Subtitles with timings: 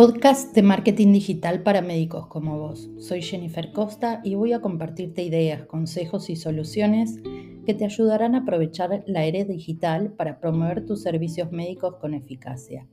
[0.00, 2.88] podcast de marketing digital para médicos como vos.
[2.96, 7.20] Soy Jennifer Costa y voy a compartirte ideas, consejos y soluciones
[7.66, 12.88] que te ayudarán a aprovechar la era digital para promover tus servicios médicos con eficacia,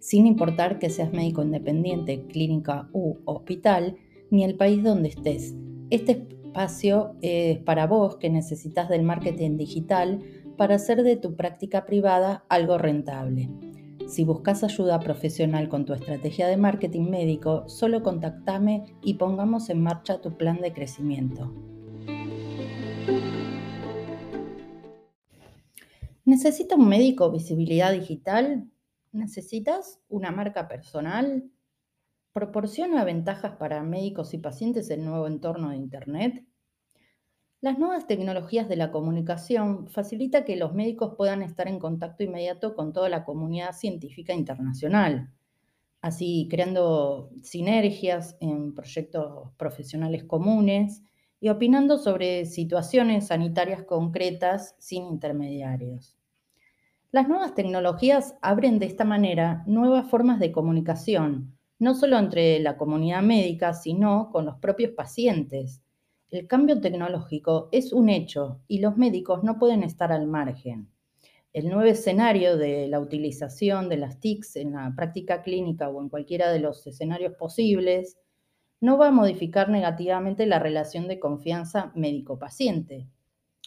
[0.00, 3.94] sin importar que seas médico independiente, clínica u hospital,
[4.32, 5.54] ni el país donde estés.
[5.90, 10.24] Este espacio es para vos que necesitas del marketing digital
[10.56, 13.48] para hacer de tu práctica privada algo rentable.
[14.08, 19.82] Si buscas ayuda profesional con tu estrategia de marketing médico, solo contactame y pongamos en
[19.82, 21.52] marcha tu plan de crecimiento.
[26.24, 28.70] ¿Necesita un médico visibilidad digital?
[29.12, 31.50] ¿Necesitas una marca personal?
[32.32, 36.46] ¿Proporciona ventajas para médicos y pacientes el nuevo entorno de Internet?
[37.60, 42.76] Las nuevas tecnologías de la comunicación facilitan que los médicos puedan estar en contacto inmediato
[42.76, 45.32] con toda la comunidad científica internacional,
[46.00, 51.02] así creando sinergias en proyectos profesionales comunes
[51.40, 56.16] y opinando sobre situaciones sanitarias concretas sin intermediarios.
[57.10, 62.76] Las nuevas tecnologías abren de esta manera nuevas formas de comunicación, no solo entre la
[62.76, 65.82] comunidad médica, sino con los propios pacientes
[66.30, 70.88] el cambio tecnológico es un hecho y los médicos no pueden estar al margen.
[71.54, 76.10] El nuevo escenario de la utilización de las TICs en la práctica clínica o en
[76.10, 78.18] cualquiera de los escenarios posibles
[78.80, 83.08] no va a modificar negativamente la relación de confianza médico-paciente.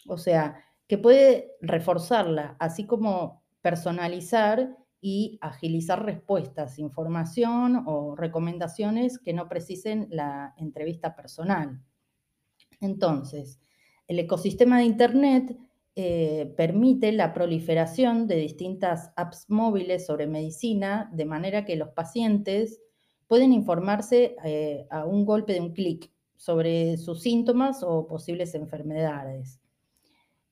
[0.08, 9.34] O sea, que puede reforzarla, así como personalizar y agilizar respuestas, información o recomendaciones que
[9.34, 11.82] no precisen la entrevista personal.
[12.82, 13.60] Entonces,
[14.08, 15.58] el ecosistema de Internet
[15.96, 22.82] eh, permite la proliferación de distintas apps móviles sobre medicina, de manera que los pacientes
[23.28, 29.62] pueden informarse eh, a un golpe de un clic sobre sus síntomas o posibles enfermedades.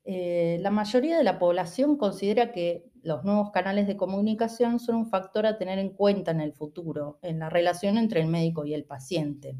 [0.06, 5.10] Eh, la mayoría de la población considera que los nuevos canales de comunicación son un
[5.10, 8.74] factor a tener en cuenta en el futuro, en la relación entre el médico y
[8.74, 9.58] el paciente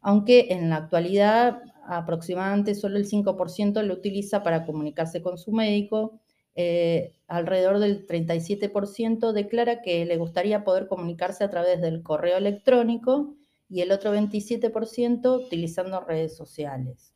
[0.00, 6.20] aunque en la actualidad aproximadamente solo el 5% lo utiliza para comunicarse con su médico.
[6.54, 13.34] Eh, alrededor del 37% declara que le gustaría poder comunicarse a través del correo electrónico
[13.68, 17.14] y el otro 27% utilizando redes sociales.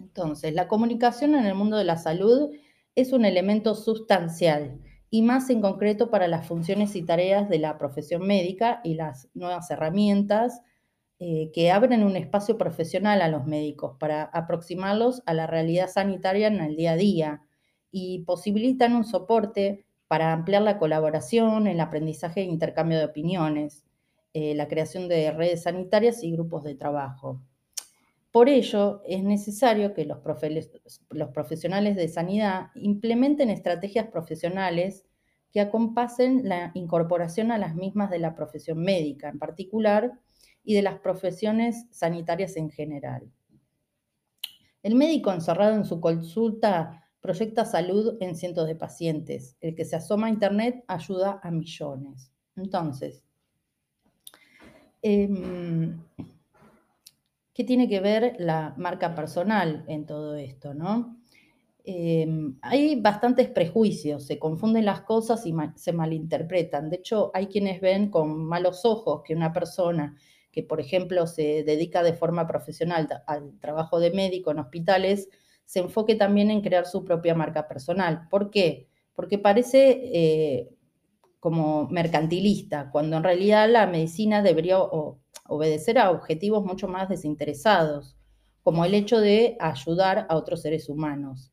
[0.00, 2.50] Entonces, la comunicación en el mundo de la salud
[2.94, 7.78] es un elemento sustancial y más en concreto para las funciones y tareas de la
[7.78, 10.62] profesión médica y las nuevas herramientas
[11.24, 16.48] eh, que abren un espacio profesional a los médicos para aproximarlos a la realidad sanitaria
[16.48, 17.42] en el día a día
[17.92, 23.84] y posibilitan un soporte para ampliar la colaboración, el aprendizaje e intercambio de opiniones,
[24.34, 27.40] eh, la creación de redes sanitarias y grupos de trabajo.
[28.32, 30.18] Por ello, es necesario que los,
[31.10, 35.04] los profesionales de sanidad implementen estrategias profesionales
[35.52, 40.18] que acompasen la incorporación a las mismas de la profesión médica, en particular
[40.64, 43.30] y de las profesiones sanitarias en general.
[44.82, 49.56] El médico encerrado en su consulta proyecta salud en cientos de pacientes.
[49.60, 52.32] El que se asoma a Internet ayuda a millones.
[52.56, 53.22] Entonces,
[55.00, 56.00] em,
[57.54, 60.74] ¿qué tiene que ver la marca personal en todo esto?
[60.74, 61.16] ¿no?
[61.84, 66.90] Em, hay bastantes prejuicios, se confunden las cosas y se malinterpretan.
[66.90, 70.16] De hecho, hay quienes ven con malos ojos que una persona
[70.52, 75.28] que, por ejemplo, se dedica de forma profesional al trabajo de médico en hospitales,
[75.64, 78.28] se enfoque también en crear su propia marca personal.
[78.28, 78.88] ¿Por qué?
[79.14, 80.70] Porque parece eh,
[81.40, 84.78] como mercantilista, cuando en realidad la medicina debería
[85.48, 88.16] obedecer a objetivos mucho más desinteresados,
[88.62, 91.50] como el hecho de ayudar a otros seres humanos.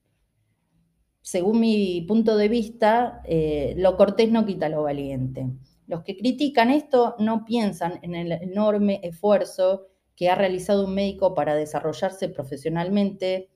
[1.22, 5.48] Según mi punto de vista, eh, lo cortés no quita lo valiente.
[5.90, 11.34] Los que critican esto no piensan en el enorme esfuerzo que ha realizado un médico
[11.34, 13.50] para desarrollarse profesionalmente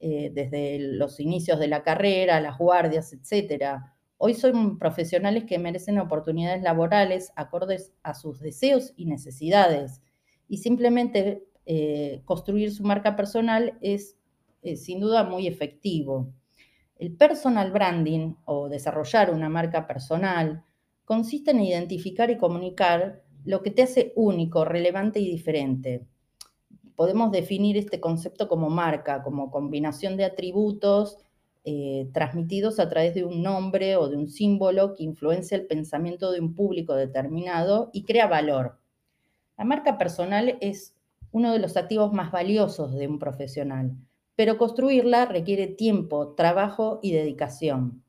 [0.00, 3.82] eh, desde los inicios de la carrera, las guardias, etc.
[4.18, 10.02] Hoy son profesionales que merecen oportunidades laborales acordes a sus deseos y necesidades.
[10.48, 14.16] Y simplemente eh, construir su marca personal es
[14.74, 16.32] sin duda muy efectivo.
[16.96, 20.64] El personal branding o desarrollar una marca personal
[21.06, 26.04] consiste en identificar y comunicar lo que te hace único, relevante y diferente.
[26.96, 31.18] Podemos definir este concepto como marca, como combinación de atributos
[31.64, 36.32] eh, transmitidos a través de un nombre o de un símbolo que influencia el pensamiento
[36.32, 38.78] de un público determinado y crea valor.
[39.56, 40.94] La marca personal es
[41.30, 43.96] uno de los activos más valiosos de un profesional,
[44.34, 48.02] pero construirla requiere tiempo, trabajo y dedicación.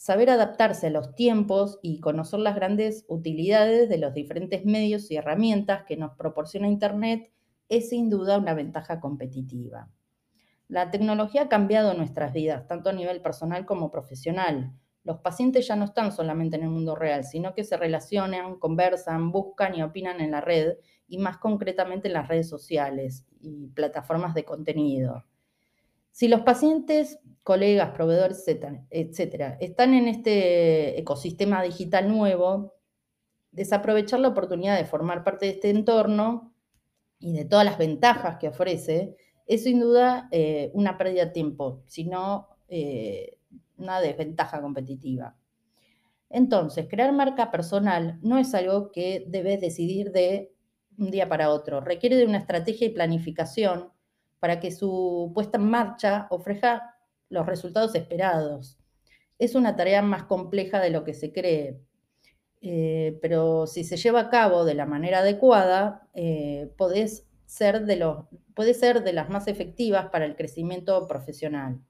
[0.00, 5.16] Saber adaptarse a los tiempos y conocer las grandes utilidades de los diferentes medios y
[5.16, 7.30] herramientas que nos proporciona Internet
[7.68, 9.90] es sin duda una ventaja competitiva.
[10.68, 14.72] La tecnología ha cambiado nuestras vidas, tanto a nivel personal como profesional.
[15.04, 19.30] Los pacientes ya no están solamente en el mundo real, sino que se relacionan, conversan,
[19.30, 24.32] buscan y opinan en la red y más concretamente en las redes sociales y plataformas
[24.32, 25.26] de contenido.
[26.10, 28.44] Si los pacientes, colegas, proveedores,
[28.90, 32.74] etcétera, están en este ecosistema digital nuevo,
[33.52, 36.54] desaprovechar la oportunidad de formar parte de este entorno
[37.18, 39.16] y de todas las ventajas que ofrece
[39.46, 43.38] es sin duda eh, una pérdida de tiempo, sino eh,
[43.76, 45.36] una desventaja competitiva.
[46.28, 50.52] Entonces, crear marca personal no es algo que debes decidir de
[50.96, 51.80] un día para otro.
[51.80, 53.90] Requiere de una estrategia y planificación
[54.40, 56.96] para que su puesta en marcha ofrezca
[57.28, 58.78] los resultados esperados.
[59.38, 61.80] Es una tarea más compleja de lo que se cree,
[62.60, 66.08] eh, pero si se lleva a cabo de la manera adecuada,
[67.96, 68.16] los,
[68.54, 71.80] puede ser de las más efectivas para el crecimiento profesional.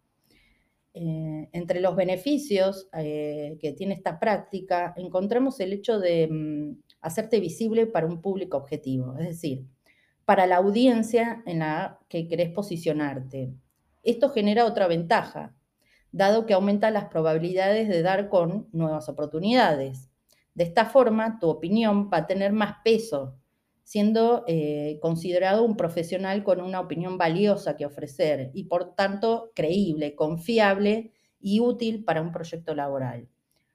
[0.93, 7.39] Eh, entre los beneficios eh, que tiene esta práctica, encontramos el hecho de mm, hacerte
[7.39, 9.67] visible para un público objetivo, es decir,
[10.25, 13.53] para la audiencia en la que querés posicionarte.
[14.03, 15.55] Esto genera otra ventaja,
[16.13, 20.11] dado que aumenta las probabilidades de dar con nuevas oportunidades.
[20.55, 23.37] De esta forma, tu opinión va a tener más peso
[23.91, 30.15] siendo eh, considerado un profesional con una opinión valiosa que ofrecer y por tanto creíble,
[30.15, 33.29] confiable y útil para un proyecto laboral.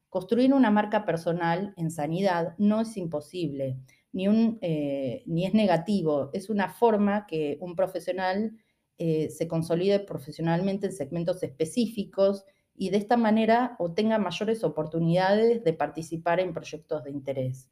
[0.09, 3.77] Construir una marca personal en sanidad no es imposible,
[4.17, 8.57] eh, ni es negativo, es una forma que un profesional
[8.97, 12.45] eh, se consolide profesionalmente en segmentos específicos
[12.77, 17.69] y de esta manera obtenga mayores oportunidades de participar en proyectos de interés.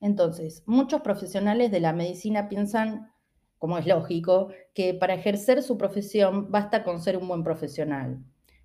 [0.00, 3.10] Entonces, muchos profesionales de la medicina piensan,
[3.58, 8.22] como es lógico, que para ejercer su profesión basta con ser un buen profesional.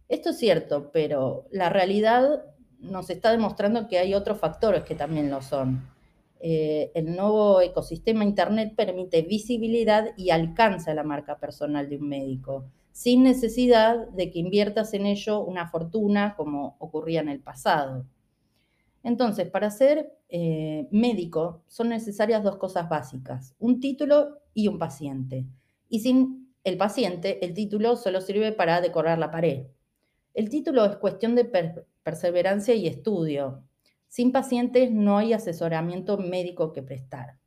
[0.09, 2.45] Esto es cierto, pero la realidad
[2.79, 5.94] nos está demostrando que hay otros factores que también lo son.
[6.39, 12.65] Eh, el nuevo ecosistema Internet permite visibilidad y alcanza la marca personal de un médico,
[12.91, 18.05] sin necesidad de que inviertas en ello una fortuna como ocurría en el pasado.
[19.03, 25.45] Entonces, para ser eh, médico son necesarias dos cosas básicas, un título y un paciente.
[25.89, 29.67] Y sin el paciente, el título solo sirve para decorar la pared.
[30.33, 31.45] El título es cuestión de
[32.03, 33.63] perseverancia y estudio.
[34.15, 37.37] Sin pacientes no hay asesoramiento médico que prestar.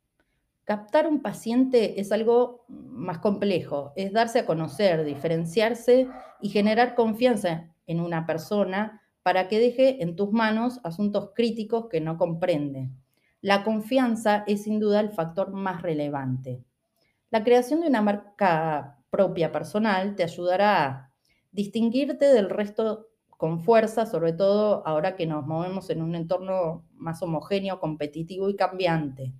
[0.65, 6.07] Captar un paciente es algo más complejo, es darse a conocer, diferenciarse
[6.39, 12.01] y generar confianza en una persona para que deje en tus manos asuntos críticos que
[12.01, 12.91] no comprende.
[13.41, 16.63] La confianza es sin duda el factor más relevante.
[17.31, 21.13] La creación de una marca propia personal te ayudará a
[21.51, 23.09] distinguirte del resto
[23.39, 28.57] con fuerza, sobre todo ahora que nos movemos en un entorno más homogéneo, competitivo y
[28.57, 29.31] cambiante.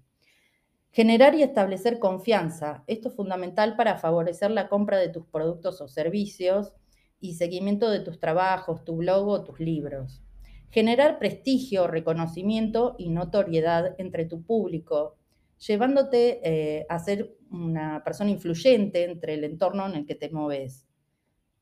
[0.90, 2.86] Generar y establecer confianza.
[2.88, 6.72] Esto es fundamental para favorecer la compra de tus productos o servicios
[7.20, 10.24] y seguimiento de tus trabajos, tu blog o tus libros.
[10.70, 15.18] Generar prestigio, reconocimiento y notoriedad entre tu público,
[15.58, 20.89] llevándote eh, a ser una persona influyente entre el entorno en el que te mueves.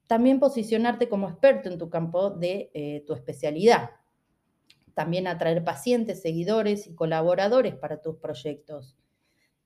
[0.08, 3.92] También posicionarte como experto en tu campo de eh, tu especialidad.
[4.94, 8.96] También atraer pacientes, seguidores y colaboradores para tus proyectos,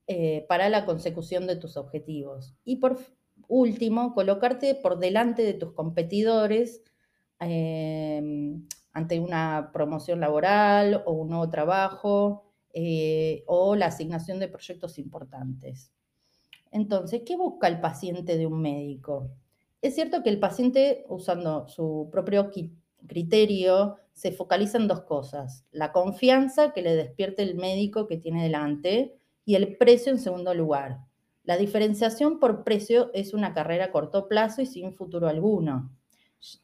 [0.08, 2.54] eh, para la consecución de tus objetivos.
[2.64, 2.98] Y por
[3.48, 6.82] último, colocarte por delante de tus competidores
[7.40, 14.98] em, ante una promoción laboral o un nuevo trabajo eh, o la asignación de proyectos
[14.98, 15.92] importantes.
[16.70, 19.30] Entonces, ¿qué busca el paciente de un médico?
[19.82, 22.50] Es cierto que el paciente, usando su propio
[23.08, 25.66] criterio, se focaliza en dos cosas.
[25.72, 30.54] La confianza que le despierte el médico que tiene delante y el precio en segundo
[30.54, 31.00] lugar.
[31.42, 35.90] La diferenciación por precio es una carrera a corto plazo y sin futuro alguno,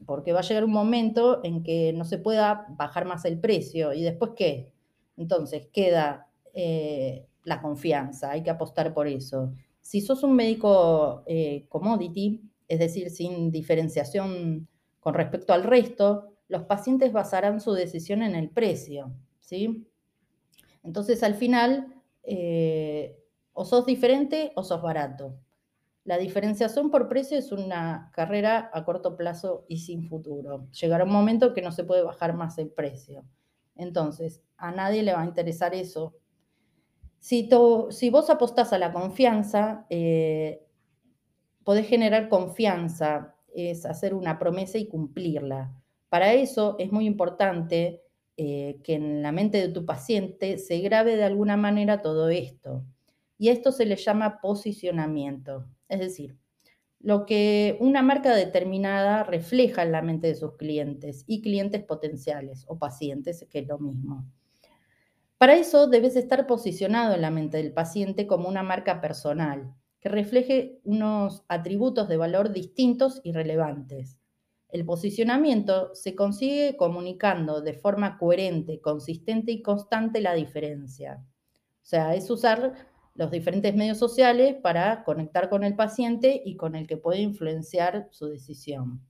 [0.06, 3.92] porque va a llegar un momento en que no se pueda bajar más el precio
[3.92, 4.70] y después qué.
[5.16, 9.52] Entonces queda eh, la confianza, hay que apostar por eso.
[9.80, 14.68] Si sos un médico eh, commodity, es decir, sin diferenciación
[15.00, 19.88] Con respecto al resto, los pacientes basarán su decisión en el precio, ¿sí?
[20.82, 23.18] Entonces, al final, eh,
[23.52, 25.38] o sos diferente o sos barato.
[26.04, 30.68] La diferenciación por precio es una carrera a corto plazo y sin futuro.
[30.72, 33.24] Llegará un momento que no se puede bajar más el precio.
[33.76, 36.14] Entonces, a nadie le va a interesar eso.
[37.18, 37.48] Si,
[37.90, 40.67] si vos apostás a la confianza, eh,
[41.68, 45.70] podés generar confianza, es hacer una promesa y cumplirla.
[46.08, 48.00] Para eso es muy importante
[48.38, 52.86] eh, que en la mente de tu paciente se grabe de alguna manera todo esto.
[53.36, 55.66] Y esto se le llama posicionamiento.
[55.90, 56.38] Es decir,
[57.00, 62.64] lo que una marca determinada refleja en la mente de sus clientes y clientes potenciales
[62.66, 64.24] o pacientes, que es lo mismo.
[65.36, 70.08] Para eso debes estar posicionado en la mente del paciente como una marca personal, que
[70.08, 74.18] refleje unos atributos de valor distintos y relevantes.
[74.68, 81.24] El posicionamiento se consigue comunicando de forma coherente, consistente y constante la diferencia.
[81.82, 82.74] O sea, es usar
[83.14, 88.08] los diferentes medios sociales para conectar con el paciente y con el que puede influenciar
[88.10, 89.02] su decisión.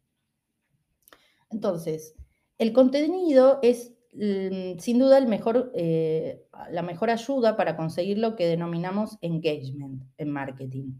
[1.50, 2.14] Entonces,
[2.56, 5.18] el contenido es sin duda
[5.74, 10.92] eh, la mejor ayuda para conseguir lo que denominamos engagement en marketing,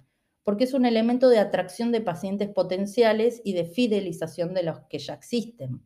[0.44, 4.98] porque es un elemento de atracción de pacientes potenciales y de fidelización de los que
[4.98, 5.82] ya existen.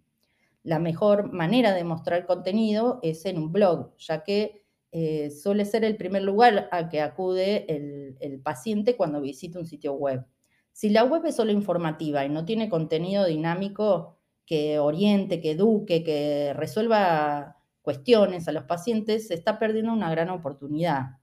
[0.63, 4.63] La mejor manera de mostrar contenido es en un blog, ya que
[4.93, 9.95] eh, suele ser el primer lugar a que acude el, paciente cuando visita un sitio
[9.95, 10.27] web.
[10.73, 16.05] Si la web es solo informativa y no tiene contenido dinámico que oriente, que eduque,
[16.05, 21.19] que resuelva cuestiones a los pacientes, se está perdiendo una gran oportunidad.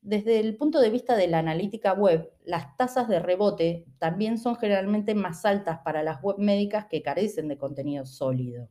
[0.00, 4.56] Desde el punto de vista de la analítica web, las tasas de rebote también son
[4.56, 8.68] generalmente más altas para las web médicas que carecen de contenido sólido.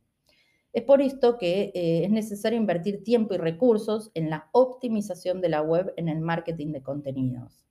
[0.73, 5.49] Es por esto que eh, es necesario invertir tiempo y recursos en la optimización de
[5.49, 7.65] la web en el marketing de contenidos.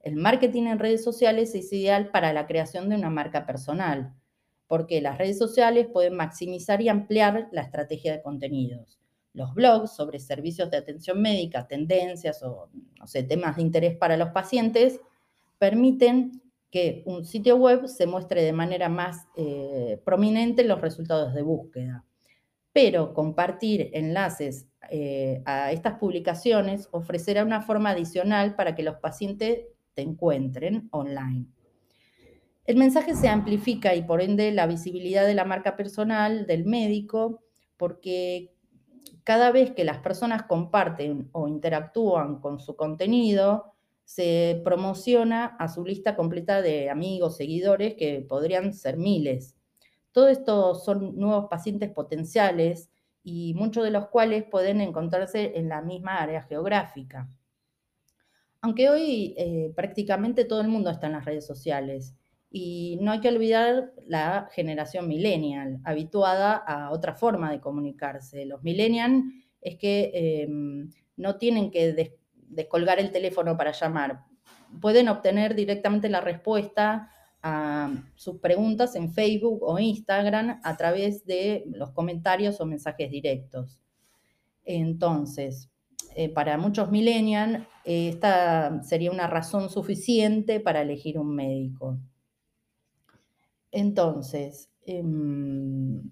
[0.00, 4.14] El marketing en redes sociales es ideal para la creación de una marca personal,
[4.70, 9.00] porque las redes sociales pueden maximizar y ampliar la estrategia de contenidos.
[9.32, 14.16] Los blogs sobre servicios de atención médica, tendencias o no sé, temas de interés para
[14.16, 15.00] los pacientes
[15.58, 21.34] permiten que un sitio web se muestre de manera más eh, prominente en los resultados
[21.34, 22.04] de búsqueda
[22.72, 29.66] pero compartir enlaces eh, a estas publicaciones ofrecerá una forma adicional para que los pacientes
[29.94, 31.46] te encuentren online.
[32.70, 37.42] El mensaje se amplifica y por ende la visibilidad de la marca personal del médico,
[37.76, 38.54] porque
[39.24, 43.72] cada vez que las personas comparten o interactúan con su contenido,
[44.04, 49.56] se promociona a su lista completa de amigos, seguidores, que podrían ser miles.
[50.12, 52.88] Todo esto son nuevos pacientes potenciales
[53.24, 57.28] y muchos de los cuales pueden encontrarse en la misma área geográfica.
[58.60, 62.14] Aunque hoy eh, prácticamente todo el mundo está en las redes sociales
[62.50, 68.44] y no hay que olvidar la generación millennial, habituada a otra forma de comunicarse.
[68.44, 69.24] Los millennials
[69.60, 72.16] es que em, no tienen que
[72.48, 74.24] descolgar el teléfono para llamar,
[74.80, 77.10] pueden obtener directamente la respuesta
[77.42, 83.78] a sus preguntas en Facebook o Instagram a través de los comentarios o mensajes directos.
[84.64, 85.70] Entonces,
[86.16, 91.98] eh, para muchos millennials, esta sería una razón suficiente para elegir un médico.
[93.72, 96.10] Entonces, em,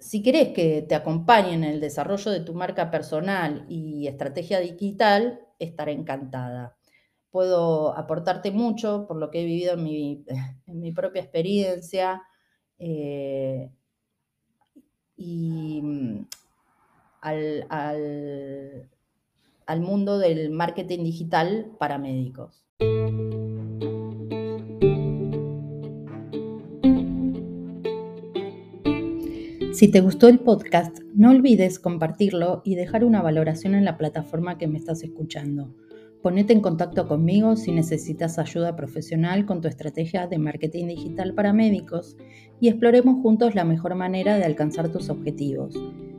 [0.00, 5.40] si querés que te acompañe en el desarrollo de tu marca personal y estrategia digital,
[5.58, 6.76] estaré encantada
[7.32, 10.24] puedo aportarte mucho por lo que he vivido en mi,
[10.94, 12.22] propia experiencia
[12.78, 13.72] eh,
[15.16, 16.26] y mm,
[17.22, 18.90] al
[19.80, 22.64] mundo del marketing digital para médicos.
[29.82, 34.56] Si te gustó el podcast, no olvides compartirlo y dejar una valoración en la plataforma
[34.56, 35.74] que me estás escuchando.
[36.22, 41.52] Ponete en contacto conmigo si necesitas ayuda profesional con tu estrategia de marketing digital para
[41.52, 42.16] médicos
[42.60, 45.74] y exploremos juntos la mejor manera de alcanzar tus objetivos.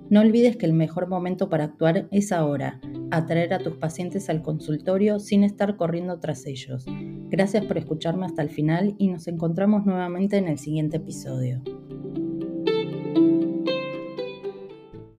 [0.10, 4.41] No olvides que el mejor momento para actuar es ahora, atraer a tus pacientes al
[4.41, 6.86] consultorio sin estar corriendo tras ellos.
[7.29, 11.63] Gracias por escucharme hasta el final y nos encontramos nuevamente en el siguiente episodio.